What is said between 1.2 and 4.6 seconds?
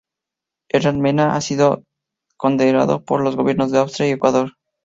ha sido condecorado por los gobiernos de Austria y Ecuador.